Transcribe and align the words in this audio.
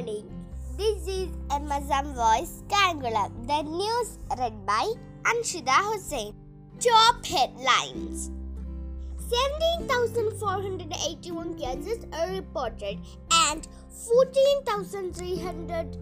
morning. 0.00 0.24
This 0.78 1.06
is 1.06 1.28
MSM 1.50 2.14
Voice 2.14 2.62
Kangulam. 2.68 3.46
The 3.46 3.62
news 3.62 4.18
read 4.38 4.64
by 4.64 4.94
Anshida 5.24 5.76
Hussain. 5.88 6.34
Top 6.78 7.26
headlines 7.26 8.30
17,481 9.28 11.54
cases 11.58 12.06
are 12.14 12.30
reported 12.30 12.98
and 13.30 13.68
14,300 13.90 15.98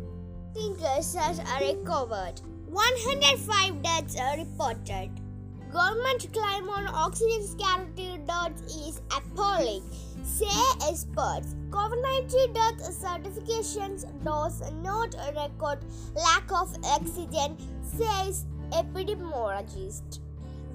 cases 0.54 1.40
are 1.40 1.60
recovered. 1.60 2.40
105 2.68 3.82
deaths 3.82 4.16
are 4.16 4.36
reported. 4.36 5.10
Government 5.72 6.26
claim 6.32 6.68
on 6.70 6.86
oxygen 6.88 7.46
scarcity 7.46 8.18
dot 8.26 8.52
is 8.68 9.02
appalling. 9.14 9.82
Say 10.24 10.46
experts. 10.88 11.54
COVID-19 11.70 12.54
death 12.54 12.80
certifications 12.90 14.06
does 14.24 14.62
not 14.82 15.14
record 15.36 15.84
lack 16.14 16.50
of 16.50 16.74
oxygen, 16.84 17.58
says 17.82 18.46
epidemiologist. 18.70 20.20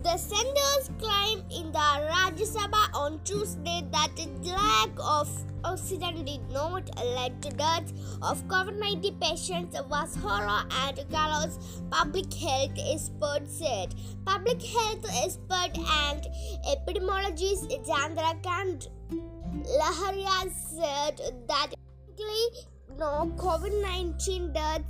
The 0.03 0.17
senators 0.17 0.89
claimed 0.99 1.45
in 1.49 1.71
the 1.71 1.79
Rajya 1.79 2.45
Sabha 2.45 2.93
on 2.93 3.21
Tuesday 3.23 3.83
that 3.91 4.09
the 4.17 4.51
lack 4.51 4.89
of 4.99 5.29
oxygen 5.63 6.25
did 6.25 6.41
not 6.51 6.89
lead 6.97 7.41
to 7.41 7.49
deaths 7.51 7.93
of 8.21 8.45
COVID-19 8.49 9.21
patients 9.21 9.77
was 9.89 10.13
hollow 10.15 10.67
and 10.85 10.99
gallows, 11.09 11.57
public 11.89 12.33
health 12.33 12.77
expert 12.91 13.47
said. 13.47 13.95
Public 14.25 14.61
health 14.61 15.05
expert 15.23 15.71
and 15.77 16.27
epidemiologist 16.67 17.71
Chandrakant 17.87 18.89
Lahariya 19.79 20.51
said 20.51 21.21
that 21.47 21.67
no 22.99 23.31
COVID-19 23.37 24.53
deaths 24.53 24.83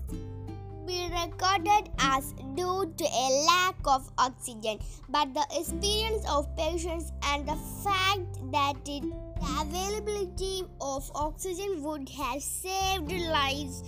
be 0.85 1.09
recorded 1.09 1.89
as 1.99 2.33
due 2.55 2.93
to 2.97 3.05
a 3.05 3.45
lack 3.47 3.75
of 3.85 4.09
oxygen, 4.17 4.79
but 5.09 5.33
the 5.33 5.45
experience 5.57 6.25
of 6.29 6.55
patients 6.55 7.11
and 7.25 7.47
the 7.47 7.55
fact 7.83 8.51
that 8.51 8.75
it, 8.85 9.03
the 9.03 9.61
availability 9.61 10.63
of 10.81 11.09
oxygen 11.15 11.83
would 11.83 12.09
have 12.09 12.41
saved 12.41 13.11
lives 13.11 13.83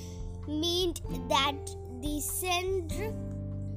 meant 0.47 1.01
that 1.29 1.55
the 2.01 2.19
center 2.21 3.13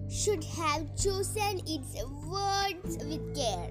should 0.09 0.45
have 0.45 0.95
chosen 0.97 1.61
its 1.67 2.03
words 2.27 2.99
with 3.05 3.35
care. 3.35 3.71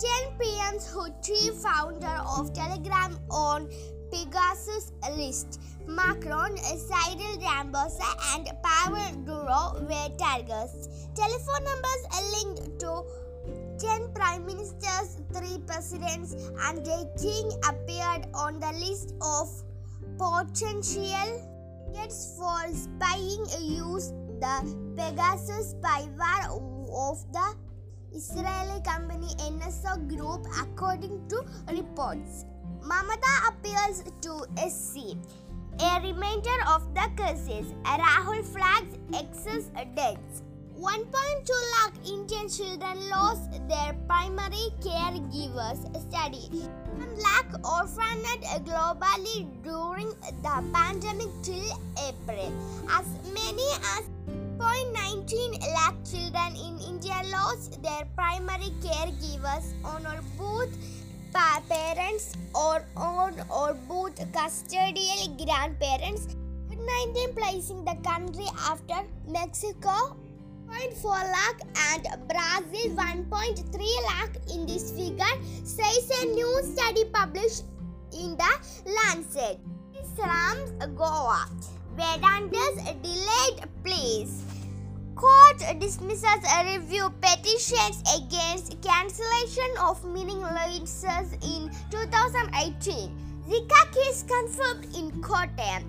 10 0.00 0.38
PM's 0.38 0.98
chief 1.22 1.54
founder 1.54 2.20
of 2.36 2.52
Telegram 2.52 3.18
on 3.30 3.68
Pegasus 4.14 4.92
list. 5.16 5.60
Macron, 5.88 6.56
Cyril 6.56 7.36
Ramaphosa, 7.42 8.10
and 8.34 8.48
Pavel 8.62 9.10
Durov 9.26 9.82
were 9.82 10.16
targets. 10.16 11.08
Telephone 11.16 11.64
numbers 11.64 12.02
linked 12.34 12.78
to 12.78 13.02
10 13.78 14.12
prime 14.14 14.46
ministers, 14.46 15.20
3 15.32 15.58
presidents, 15.66 16.36
and 16.68 16.86
a 16.86 17.10
king 17.20 17.50
appeared 17.68 18.28
on 18.34 18.60
the 18.60 18.72
list 18.84 19.14
of 19.20 19.50
potential 20.16 21.52
targets 21.92 22.34
for 22.38 22.72
spying 22.72 23.44
use 23.60 24.12
the 24.40 24.56
Pegasus 24.96 25.74
spyware 25.74 26.48
of 27.10 27.24
the 27.32 27.54
Israeli 28.12 28.80
company 28.82 29.34
NSO 29.50 30.08
Group, 30.08 30.46
according 30.62 31.28
to 31.28 31.44
reports. 31.72 32.44
Mamata 32.84 33.48
appeals 33.48 34.04
to 34.20 34.44
SC. 34.68 35.16
A 35.80 36.00
reminder 36.02 36.58
of 36.68 36.82
the 36.94 37.08
cases. 37.16 37.72
Rahul 37.82 38.44
flags 38.44 38.98
excess 39.14 39.70
deaths. 39.96 40.42
1.2 40.78 41.48
lakh 41.74 41.94
Indian 42.06 42.46
children 42.46 43.08
lost 43.08 43.50
their 43.68 43.94
primary 44.06 44.68
caregivers 44.84 45.80
study. 45.96 46.44
1 47.00 47.16
lakh 47.24 47.52
orphaned 47.64 48.44
globally 48.68 49.48
during 49.62 50.10
the 50.42 50.56
pandemic 50.74 51.32
till 51.42 51.64
April. 52.06 52.52
As 52.90 53.06
many 53.32 53.68
as 53.96 54.04
0.19 54.58 55.58
lakh 55.72 55.96
children 56.04 56.52
in 56.54 56.78
India 56.86 57.18
lost 57.32 57.82
their 57.82 58.04
primary 58.14 58.70
caregivers 58.84 59.72
on 59.84 60.04
or 60.06 60.20
both 60.36 60.68
parents 61.34 62.36
or 62.54 62.84
on 62.96 63.34
or 63.50 63.74
both 63.88 64.16
custodial 64.32 65.36
grandparents. 65.44 66.28
COVID-19 66.70 67.36
placing 67.36 67.84
the 67.84 67.96
country 68.02 68.46
after 68.70 69.06
Mexico 69.28 70.16
0.4 70.68 71.04
lakh 71.04 71.60
and 71.92 72.02
Brazil 72.28 72.96
1.3 72.96 73.88
lakh 74.08 74.36
in 74.52 74.66
this 74.66 74.90
figure 74.90 75.36
says 75.64 76.10
a 76.22 76.26
new 76.26 76.62
study 76.62 77.04
published 77.12 77.64
in 78.12 78.36
the 78.36 78.52
Lancet. 78.86 79.58
Slums 80.14 80.70
Goa. 80.96 81.48
Vedanta's 81.96 82.76
delayed 83.02 83.68
pleas. 83.82 84.53
Court 85.74 85.80
dismisses 85.80 86.24
a 86.56 86.78
review 86.78 87.12
petitions 87.20 88.02
against 88.16 88.80
cancellation 88.80 89.70
of 89.80 90.04
meaning 90.04 90.40
licenses 90.40 91.32
in 91.42 91.70
2018. 91.90 93.10
Zika 93.48 93.92
case 93.92 94.24
confirmed 94.24 94.84
in 94.96 95.10
Kottayam. 95.20 95.84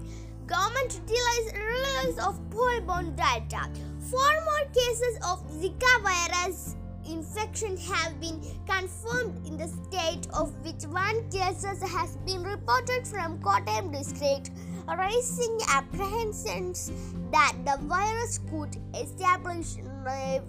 Government 0.47 0.99
utilized 1.07 1.57
release 1.57 2.19
of 2.19 2.39
pool-borne 2.49 3.15
data. 3.15 3.69
Four 4.09 4.31
more 4.45 4.65
cases 4.73 5.17
of 5.27 5.43
Zika 5.51 6.01
virus 6.01 6.75
infection 7.07 7.77
have 7.77 8.19
been 8.19 8.41
confirmed 8.67 9.45
in 9.45 9.57
the 9.57 9.67
state, 9.67 10.27
of 10.33 10.53
which 10.65 10.83
one 10.85 11.29
case 11.29 11.63
has 11.63 12.17
been 12.25 12.43
reported 12.43 13.07
from 13.07 13.37
Kottayam 13.39 13.91
district, 13.91 14.49
raising 14.87 15.57
apprehensions 15.69 16.91
that 17.31 17.53
the 17.65 17.77
virus 17.85 18.39
could 18.49 18.77
establish 18.93 19.77
uh, 20.07 20.39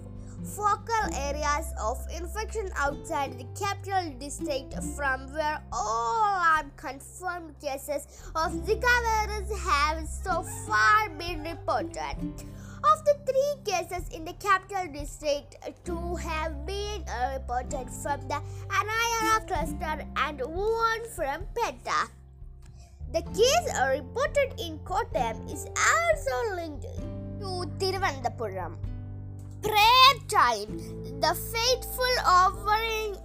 focal 0.43 1.15
areas 1.15 1.73
of 1.81 1.97
infection 2.15 2.69
outside 2.77 3.37
the 3.39 3.45
capital 3.59 4.13
district 4.19 4.75
from 4.95 5.31
where 5.33 5.61
all 5.73 6.59
unconfirmed 6.59 7.59
cases 7.59 8.07
of 8.35 8.53
Zika 8.65 8.95
virus 9.03 9.49
have 9.63 10.07
so 10.07 10.43
far 10.67 11.09
been 11.17 11.43
reported. 11.43 12.45
Of 12.83 13.03
the 13.05 13.15
three 13.25 13.73
cases 13.73 14.07
in 14.13 14.23
the 14.23 14.33
capital 14.33 14.87
district, 14.93 15.57
two 15.83 16.15
have 16.15 16.65
been 16.65 17.03
reported 17.33 17.89
from 17.89 18.21
the 18.27 18.39
Anayara 18.69 19.47
cluster 19.47 20.05
and 20.15 20.41
one 20.41 21.09
from 21.15 21.45
Peta. 21.55 22.11
The 23.17 23.23
case 23.33 23.69
reported 23.97 24.53
in 24.61 24.77
Kottayam 24.85 25.51
is 25.51 25.65
also 25.65 26.55
linked 26.55 26.85
to 27.41 27.65
Thiruvananthapuram. 27.79 28.75
Prayer 29.63 30.13
time. 30.29 30.77
The 31.19 31.33
faithful 31.33 32.15
offering 32.23 33.17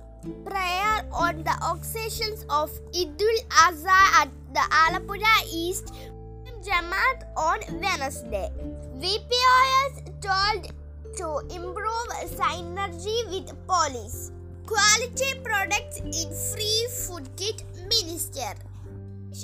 prayer 0.49 1.05
on 1.13 1.45
the 1.45 1.53
occasions 1.61 2.47
of 2.49 2.73
Idul 2.97 3.37
Azha 3.67 4.01
at 4.23 4.31
the 4.55 4.65
Alapura 4.81 5.35
East 5.53 5.93
Jamaat 6.65 7.29
on 7.37 7.61
Wednesday. 7.79 8.49
VPOS 8.97 10.09
told 10.25 10.73
to 11.21 11.55
improve 11.55 12.09
synergy 12.33 13.19
with 13.29 13.53
police. 13.67 14.33
Quality 14.65 15.35
products 15.45 15.99
in 16.01 16.33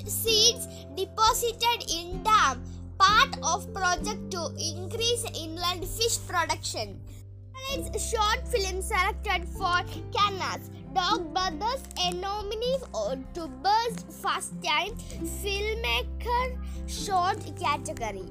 Seeds 0.09 0.67
deposited 0.97 1.85
in 1.93 2.23
dam 2.23 2.63
part 2.99 3.37
of 3.43 3.73
project 3.73 4.31
to 4.31 4.51
increase 4.59 5.25
inland 5.35 5.85
fish 5.87 6.19
production. 6.27 7.01
Short 7.99 8.49
film 8.49 8.81
selected 8.81 9.47
for 9.49 9.83
Cannes. 10.13 10.71
Dog 10.95 11.35
Brothers, 11.35 11.83
a 12.03 12.15
nominee 12.15 12.79
to 13.35 13.49
Best 13.63 14.07
First 14.11 14.55
Time 14.63 14.95
Filmmaker 15.43 16.57
Short 16.87 17.39
category. 17.61 18.25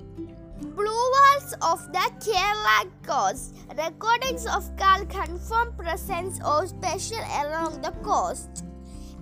Blue 0.59 1.11
Walls 1.13 1.53
of 1.61 1.85
the 1.93 2.09
Kerala 2.19 2.89
coast. 3.03 3.55
Recordings 3.77 4.47
of 4.47 4.75
Kal 4.75 5.05
confirm 5.05 5.73
presence 5.73 6.39
of 6.43 6.69
special 6.69 7.23
along 7.43 7.81
the 7.81 7.91
coast. 8.03 8.65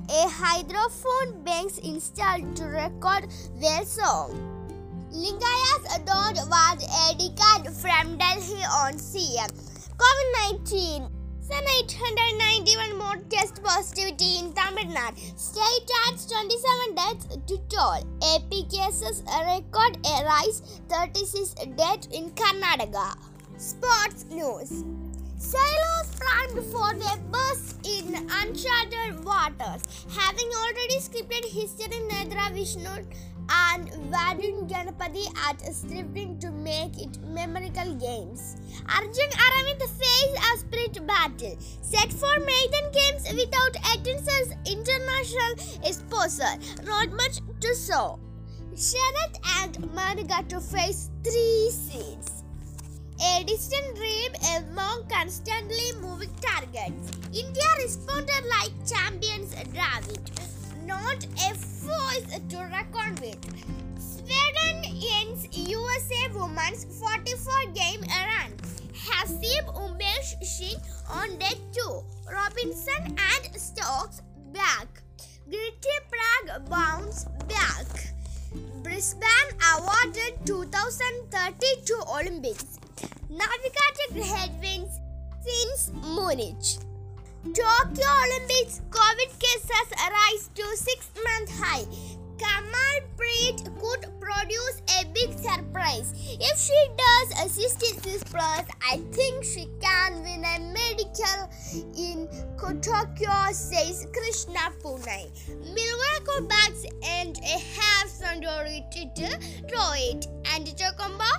A 0.08 0.28
hydrophone 0.30 1.44
banks 1.44 1.80
installed 1.80 2.56
to 2.58 2.66
record 2.66 3.28
their 3.60 3.84
song. 3.84 4.30
Lingayats 5.12 5.86
want 6.48 6.84
a 6.84 7.18
decade 7.18 7.74
from 7.74 8.16
Delhi 8.16 8.64
on 8.66 8.94
CM. 8.94 9.50
COVID 9.98 10.60
19. 10.62 11.10
some 11.42 11.68
891 11.80 12.98
more 12.98 13.16
more 13.16 13.24
test 13.30 13.64
positivity 13.64 14.38
in 14.40 14.54
Tamil 14.54 14.94
Nadu. 14.96 15.40
State 15.40 15.90
adds 16.08 16.28
27 16.28 16.96
deaths 16.96 17.26
to 17.48 17.58
toll. 17.68 18.02
AP 18.34 18.52
cases 18.70 19.24
record 19.28 19.98
a 20.06 20.24
rise 20.24 20.62
36 20.90 21.54
deaths 21.76 22.08
in 22.12 22.30
Karnataka. 22.32 23.18
Sports 23.58 24.26
news. 24.30 24.84
Sailors 25.38 26.16
primed 26.18 26.66
for 26.72 26.94
their 26.94 27.18
burst 27.30 27.86
in 27.86 28.16
uncharted 28.16 29.24
waters, 29.26 29.82
having 30.10 30.50
already 30.64 30.98
scripted 31.00 31.46
history 31.46 32.00
Nethra 32.10 32.54
Vishnu 32.54 32.90
and 33.50 33.90
Varun 34.12 34.68
Ganapati 34.70 35.26
at 35.48 35.60
scripting 35.60 36.40
to 36.40 36.52
make 36.52 36.98
it 36.98 37.20
memorable 37.28 37.96
games. 37.96 38.56
Arjun 38.88 39.30
Aravind 39.46 39.82
faced 39.82 40.38
a 40.54 40.58
spirit 40.58 41.06
battle, 41.06 41.58
set 41.82 42.14
for 42.14 42.40
maiden 42.40 42.92
games 42.94 43.28
without 43.34 43.76
Atenson's 43.94 44.56
international 44.66 45.84
exposure. 45.84 46.56
Not 46.86 47.12
much 47.12 47.42
to 47.60 47.76
show. 47.76 48.20
Sharath 48.74 49.38
and 49.64 49.78
Manika 49.94 50.48
to 50.50 50.62
face 50.62 51.10
three 51.24 51.72
seeds. 51.72 52.35
A 53.24 53.44
distant 53.46 53.96
dream 53.96 54.32
among 54.58 55.08
constantly 55.08 55.94
moving 56.02 56.30
targets. 56.42 57.18
India 57.34 57.64
responded 57.78 58.44
like 58.50 58.72
champions 58.86 59.56
Dravid. 59.72 60.20
Not 60.86 61.26
a 61.40 61.56
force 61.56 62.40
to 62.50 62.58
reckon 62.58 63.16
with. 63.22 63.40
Sweden 63.98 64.84
ends 65.16 65.48
USA 65.58 66.28
Women's 66.34 66.84
44 67.00 67.72
game 67.74 68.02
run. 68.02 68.52
Hasib 68.94 69.66
Umesh 69.74 70.44
Singh 70.44 70.80
on 71.10 71.38
deck 71.38 71.56
2. 71.72 72.04
Robinson 72.30 73.16
and 73.16 73.56
Stokes 73.56 74.22
back. 74.52 74.88
Gritty 75.50 75.98
Prague 76.12 76.70
bounce 76.70 77.26
back. 77.48 78.12
Brisbane 78.84 79.52
awarded 79.74 80.46
2032 80.46 82.02
Olympics. 82.10 82.80
Navigated 83.30 84.24
headwinds 84.24 85.00
since 85.42 85.92
Munich. 86.04 86.78
Tokyo 87.44 88.10
Olympics 88.26 88.82
COVID 88.90 89.40
cases 89.40 89.90
rise 89.98 90.50
to 90.56 90.64
six-month 90.78 91.50
high. 91.60 91.86
Kamal 92.38 93.00
Preet 93.16 93.64
could 93.80 94.10
produce 94.20 94.82
a 95.00 95.06
big 95.14 95.32
surprise. 95.38 96.12
If 96.40 96.60
she 96.60 96.88
does 96.98 97.46
a 97.46 97.50
66 97.50 98.24
plus, 98.26 98.66
I 98.92 98.98
think 99.12 99.44
she 99.44 99.70
can 99.82 100.22
win 100.22 100.44
a 100.44 100.60
medical 100.60 101.50
in 101.96 102.28
Tokyo, 102.82 103.52
says 103.52 104.06
Krishna 104.12 104.72
Poonia. 104.84 105.30
Milwaukee 105.74 106.90
and 107.06 107.38
a 107.38 107.60
half 107.80 108.08
century 108.10 108.84
to 108.92 109.08
throw 109.70 109.92
it. 109.94 110.28
Antetokounmpo 110.44 111.32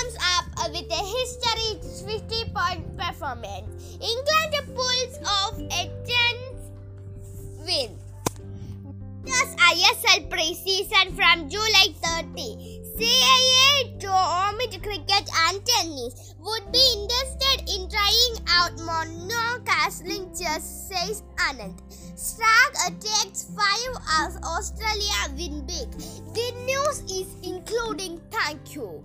comes 0.00 0.16
up 0.36 0.72
with 0.72 0.90
a 0.90 1.02
historic 1.16 1.82
50 1.82 2.52
point 2.54 2.96
performance. 2.96 3.98
England 4.00 4.54
pulls 4.74 5.18
off 5.26 5.58
a 5.58 5.90
10th 6.08 6.60
win. 7.66 7.98
Just 9.26 9.58
ISL 9.58 10.30
pre-season 10.30 11.14
from 11.14 11.48
July 11.48 11.88
30. 12.02 12.80
CAA 12.96 14.00
to 14.00 14.08
omit 14.08 14.82
cricket 14.82 15.28
and 15.46 15.60
tennis 15.64 16.34
would 16.40 16.72
be 16.72 16.84
interested 16.96 17.68
in 17.68 17.88
trying 17.90 18.36
out 18.48 18.76
monocasting 18.78 20.28
chess, 20.38 20.88
says 20.88 21.22
Anand. 21.36 21.78
Starc 22.16 23.00
takes 23.00 23.50
five 23.54 23.94
as 24.20 24.36
Australia 24.42 25.20
win 25.36 25.66
big. 25.66 25.90
The 26.34 26.52
news 26.64 27.00
is 27.10 27.28
including 27.42 28.20
thank 28.30 28.74
you. 28.74 29.02